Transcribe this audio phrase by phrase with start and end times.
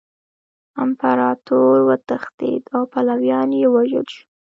[0.83, 4.27] امپراطور وتښتید او پلویان یې ووژل شول.